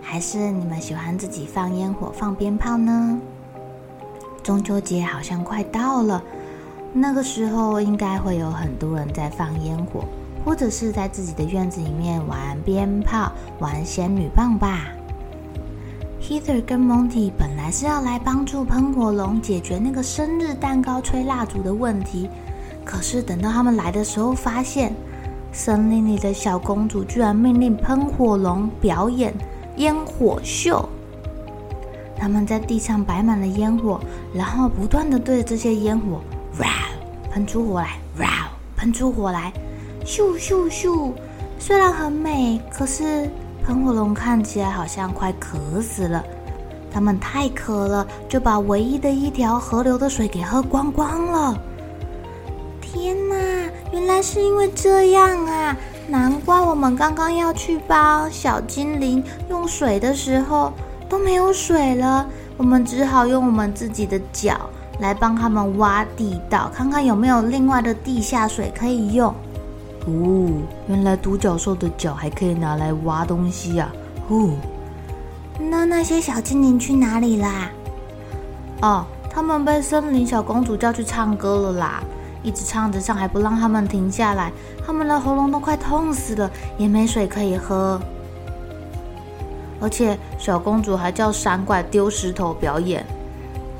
[0.00, 3.18] 还是你们喜欢自己放烟火、放鞭炮呢？
[4.42, 6.22] 中秋节好像快到了，
[6.92, 10.04] 那个时候应该会有很多人在放烟火，
[10.44, 14.88] 或者是在自己的院子里面玩鞭炮、玩仙女棒吧。
[16.20, 22.28] Heather 跟 Monty 本来是要来帮助喷火龙解决那个生日蛋糕吹蜡烛的问题，
[22.84, 24.94] 可是等到他们来的时候，发现
[25.52, 29.34] 森林里的小公主居然命令喷火龙表演
[29.80, 30.88] 烟火秀。
[32.16, 33.98] 他们在地上摆满了烟火，
[34.34, 36.20] 然后不断的对着这些烟火，
[36.60, 36.66] 哇，
[37.30, 39.52] 喷出火来，哇，喷出火来，
[40.04, 41.12] 咻咻咻。
[41.58, 43.28] 虽然很美，可是。
[43.62, 46.24] 喷火龙看起来好像快渴死了，
[46.90, 51.62] 他们太渴了，就把唯一的一条河流的水给喝光光了。
[52.80, 53.36] 天哪，
[53.92, 55.76] 原来是因为这样啊！
[56.08, 60.72] 难怪我们刚刚要去帮小精灵用水的时候
[61.08, 64.68] 都没有水了，我们只好用我们自己的脚
[65.00, 69.34] 来帮他们挖地道，看看有没有另外的地下水可以用。
[70.06, 70.50] 哦，
[70.86, 73.90] 原来独角兽的脚还可以拿来挖东西呀！
[74.28, 74.50] 哦，
[75.58, 77.70] 那那些小精灵去哪里啦？
[78.82, 82.02] 哦，他们被森林小公主叫去唱歌了啦！
[82.42, 84.52] 一直唱着唱，还不让他们停下来，
[84.86, 88.00] 他们的喉咙都快痛死了，也没水可以喝。
[89.80, 93.04] 而且小公主还叫山怪丢石头表演，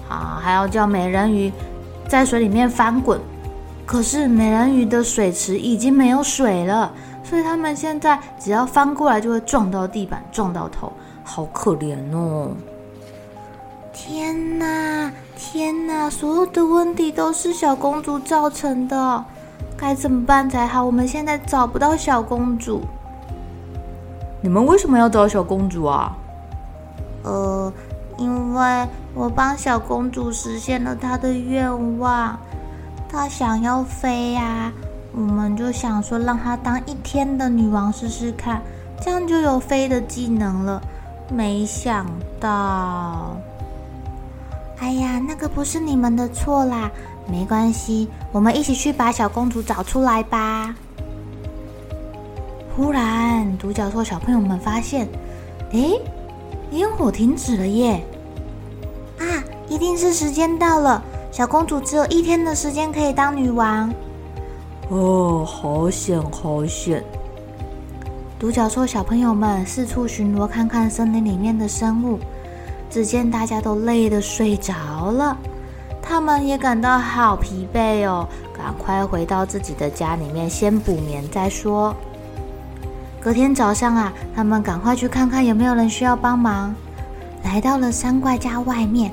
[0.08, 1.52] 啊，还要叫美人鱼
[2.08, 3.20] 在水里面翻滚。
[3.86, 6.92] 可是美人鱼的水池已经没有水了，
[7.24, 10.92] 所以他们现在只要翻过来就会撞到地板，撞到头，
[11.24, 12.50] 好可怜哦！
[14.02, 19.22] 天哪，天哪，所有的问题都是小公主造成的，
[19.76, 20.82] 该怎么办才好？
[20.82, 22.80] 我们现在找不到小公主。
[24.40, 26.16] 你们为什么要找小公主啊？
[27.24, 27.70] 呃，
[28.16, 32.38] 因为我帮小公主实现了她的愿望。
[33.06, 34.72] 她想要飞呀，
[35.12, 38.62] 我们就想说让她当一天的女王试试看，
[38.98, 40.80] 这样就有飞的技能了。
[41.30, 42.06] 没想
[42.40, 43.36] 到，
[44.80, 46.90] 哎呀，那个不是你们的错啦，
[47.30, 50.74] 没关系，我们一起去把小公主找出来吧。
[52.74, 55.06] 忽然，独角兽小朋友们发现，
[55.72, 56.00] 诶，
[56.72, 58.02] 烟火停止了耶！
[59.18, 61.02] 啊，一定是时间到了。
[61.30, 63.92] 小公主只有一天的时间可以当女王。
[64.88, 67.04] 哦，好险，好险！
[68.38, 72.18] 独角兽小朋友们四处巡逻，看看森林里面的生物。
[72.90, 74.74] 只见大家都累得睡着
[75.12, 75.36] 了，
[76.02, 81.94] 他们也感到好疲惫哦，赶快回到自己的家里面先补眠再说。
[83.20, 86.74] 隔天早上啊，他们赶快去看看有没有人需要帮忙。
[87.44, 89.10] 来到了山怪家外面。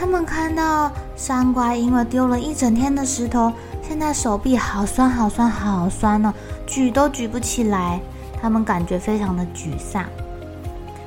[0.00, 3.52] 他们看到山怪因为丢了一整天的石头，
[3.82, 6.32] 现在手臂好酸好酸好酸哦，
[6.68, 8.00] 举都举不起来。
[8.40, 10.04] 他们感觉非常的沮丧。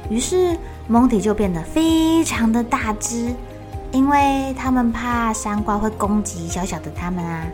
[0.09, 0.57] 于是
[0.91, 3.33] 蒙蒂就变得非常的大只，
[3.93, 7.45] 因为他们怕山怪会攻击小小的他们啊。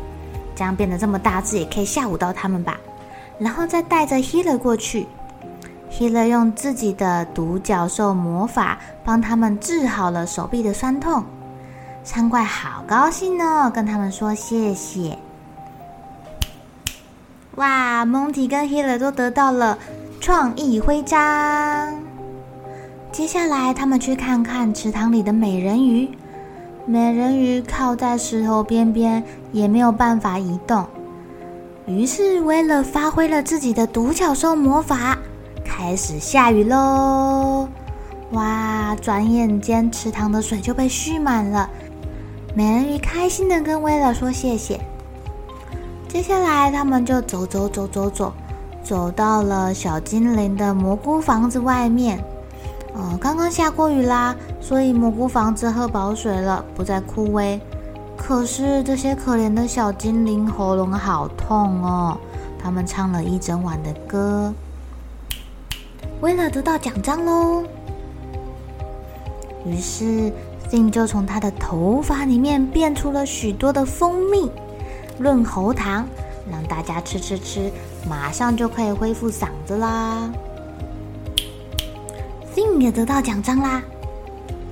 [0.56, 2.80] 这样变得这么大只，也可以吓唬到他们吧。
[3.38, 5.06] 然后再带着 Healer 过去。
[5.92, 11.24] Healer 用自己的独角兽魔法帮他们治好了手臂的酸痛，
[12.04, 15.16] 山怪好高兴哦，跟他们说谢谢。
[17.58, 19.78] 哇，Monty 跟 Healer 都得到了
[20.20, 22.07] 创意徽章。
[23.18, 26.08] 接下来他们去看看池塘里的美人鱼，
[26.86, 30.86] 美人鱼靠在石头边边，也没有办法移动。
[31.88, 35.18] 于是威勒发挥了自己的独角兽魔法。
[35.66, 37.68] 开始下雨喽！
[38.34, 41.68] 哇，转眼间池塘的水就被蓄满了。
[42.54, 44.80] 美人鱼开心的跟威尔说谢谢。
[46.08, 48.32] 接下来，他们就走走走走走，
[48.84, 52.24] 走到了小精灵的蘑菇房子外面。
[52.94, 57.60] 哦，刚刚下过雨啦，所以蘑菇房子喝饱水了，不再枯萎。
[58.16, 62.18] 可是这些可怜的小精灵喉咙好痛哦，
[62.62, 64.54] 他们唱了一整晚的歌。
[66.22, 67.64] 威尔得到奖章喽！
[69.64, 70.32] 于是
[70.72, 74.50] Finn 就从他的头发里面变出了许多的蜂蜜、
[75.20, 76.08] 润喉糖，
[76.52, 77.72] 让大家吃吃吃，
[78.10, 80.28] 马上就可以恢复嗓子啦。
[82.58, 83.84] 丁也得到奖章啦！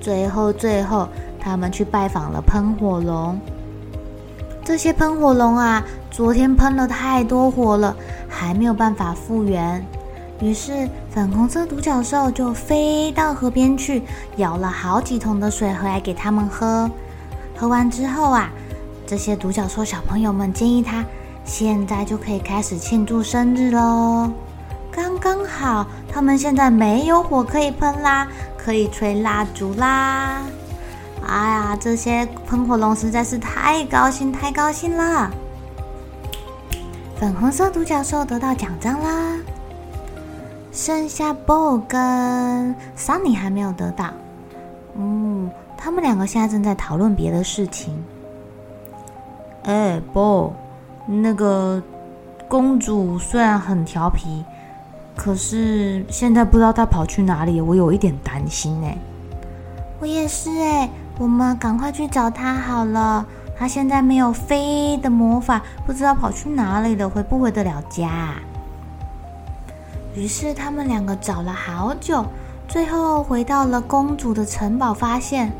[0.00, 3.38] 最后，最后，他们去拜访了喷火龙。
[4.64, 7.94] 这些喷火龙啊，昨天喷了太多火了，
[8.28, 9.86] 还没有办法复原。
[10.40, 14.02] 于是，粉红色独角兽就飞到河边去，
[14.34, 16.90] 舀了好几桶的水回来给他们喝。
[17.56, 18.50] 喝完之后啊，
[19.06, 21.04] 这些独角兽小朋友们建议他，
[21.44, 24.28] 现在就可以开始庆祝生日喽。
[24.96, 28.26] 刚刚好，他们现在没有火可以喷啦，
[28.56, 30.40] 可以吹蜡烛啦！
[31.22, 35.30] 哎呀，这些喷火龙实在是太高兴，太高兴了！
[37.20, 39.36] 粉红色独角兽得到奖章啦，
[40.72, 44.06] 剩下 Bo 跟 Sunny 还没有得到。
[44.96, 48.02] 嗯，他们两个现在正在讨论别的事情。
[49.64, 50.52] 哎，Bo，
[51.06, 51.82] 那个
[52.48, 54.42] 公主虽然很调皮。
[55.16, 58.96] 可是现在不知道他跑去哪里，我有一点担心哎。
[59.98, 63.26] 我也是哎，我们赶快去找他好了。
[63.58, 68.34] 他现在没有飞的魔法，不知道跑去哪里了，回不回得了家？
[70.14, 72.24] 于是他们两个找了好久，
[72.68, 75.50] 最后回到了公主的城堡，发现，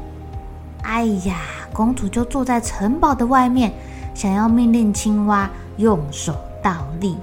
[0.83, 1.39] 哎呀，
[1.73, 3.73] 公主就坐在城堡的外面，
[4.15, 5.49] 想要命令青蛙
[5.79, 7.17] 用手倒立。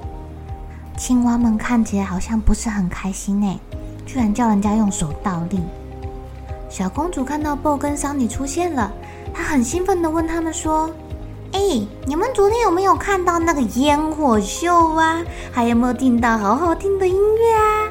[0.98, 3.60] 青蛙们看起来好像不是很开心呢，
[4.06, 5.60] 居然叫人家用手倒立。
[6.70, 8.92] 小公主看到 Bo 跟 Sunny 出现了，
[9.34, 10.90] 她很兴奋地问他们说
[11.52, 11.60] ：“哎，
[12.06, 15.22] 你们昨天有没有看到那个烟火秀啊？
[15.52, 17.90] 还有没有听到好好听的音乐啊？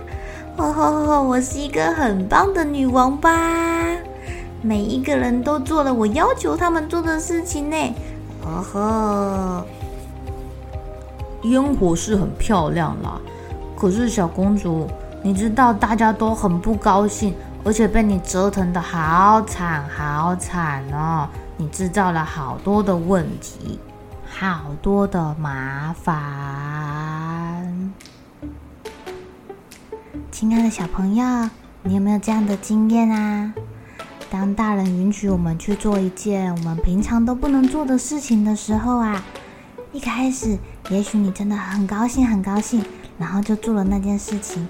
[0.56, 1.22] 哦吼吼！
[1.22, 3.96] 我是一个很棒的女王吧？
[4.62, 7.76] 每一个人都做了我要求他们做的事情呢。
[8.44, 9.64] 哦吼！”
[11.42, 13.20] 烟火是很漂亮啦，
[13.76, 14.86] 可是小公主，
[15.22, 17.34] 你知道大家都很不高兴，
[17.64, 21.28] 而且被你折腾得好惨好惨哦！
[21.56, 23.78] 你制造了好多的问题，
[24.24, 27.92] 好多的麻烦。
[30.30, 31.50] 亲爱的小朋友，
[31.82, 33.52] 你有没有这样的经验啊？
[34.30, 39.24] 当大人允许我们去做一件我们平常都不能做的事情的时候啊，
[39.92, 40.56] 一开始。
[40.90, 42.84] 也许你真的很高兴，很高兴，
[43.18, 44.68] 然后就做了那件事情。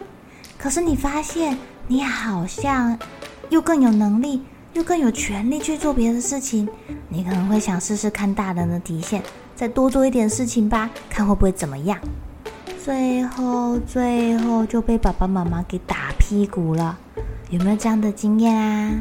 [0.59, 2.97] 可是你发现，你好像
[3.49, 4.43] 又更有能力，
[4.75, 6.69] 又更有权利去做别的事情。
[7.09, 9.23] 你可能会想试试看大人的底线，
[9.57, 11.99] 再多做一点事情吧，看会不会怎么样。
[12.85, 16.99] 最后，最后就被爸爸妈妈给打屁股了。
[17.51, 18.93] 有没有这样的经验啊？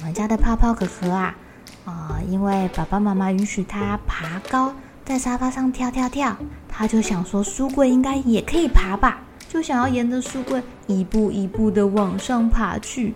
[0.00, 1.34] 我们家的泡泡可可啊，
[1.84, 4.72] 啊、呃，因为爸爸妈妈允许他爬高。
[5.04, 6.36] 在沙发上跳跳跳，
[6.68, 13.14] 他就想说书柜应该也可以爬吧，就想要沿着书柜一步一步的往上爬去。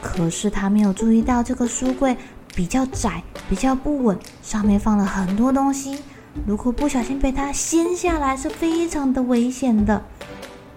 [0.00, 2.16] 可是他没有注意到这个书柜
[2.54, 5.98] 比较窄，比较不稳，上面放了很多东西，
[6.46, 10.02] 如果不小心被他掀下来，是非常的危险的。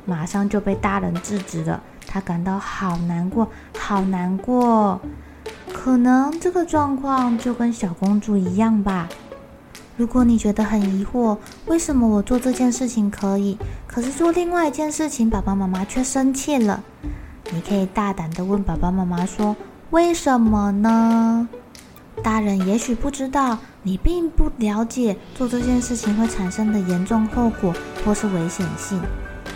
[0.05, 4.99] 马上就被大人制止了，他感到好难过，好难过。
[5.73, 9.07] 可能这个状况就跟小公主一样吧。
[9.97, 11.35] 如果你觉得很疑惑，
[11.65, 16.83] 为什么我做这件事情可以，可是做另外一件事情，爸爸妈妈却生气了？
[17.51, 19.55] 你可以大胆地问爸爸妈妈说
[19.89, 21.49] ：“为什么呢？”
[22.21, 27.73] 大人也许不知道，你并不了解做这件事情会产生的严重后果
[28.05, 29.01] 或是危险性。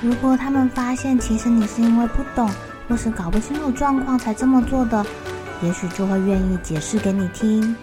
[0.01, 2.49] 如果他们发现其实你是因为不懂
[2.89, 5.05] 或是搞不清楚状况才这么做的，
[5.61, 7.75] 也许就会愿意解释给你听。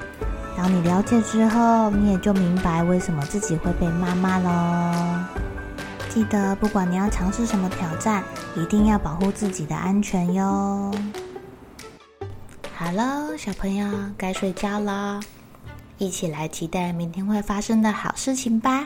[0.59, 4.93] 当你了解之后，你也就明白为什么自己会被骂骂喽。
[6.09, 8.25] 记得，不管你要尝试什么挑战，
[8.57, 10.93] 一定要保护自己的安全哟。
[12.75, 15.21] 好喽，小朋友，该睡觉啦，
[15.97, 18.85] 一起来期待明天会发生的好事情吧。